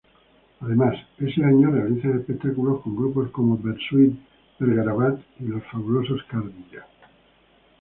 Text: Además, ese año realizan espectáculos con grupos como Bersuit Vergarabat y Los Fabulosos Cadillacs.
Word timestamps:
Además, 0.61 0.95
ese 1.19 1.43
año 1.43 1.69
realizan 1.69 2.17
espectáculos 2.17 2.81
con 2.81 2.95
grupos 2.95 3.29
como 3.29 3.55
Bersuit 3.59 4.19
Vergarabat 4.57 5.19
y 5.39 5.43
Los 5.43 5.63
Fabulosos 5.65 6.23
Cadillacs. 6.27 6.87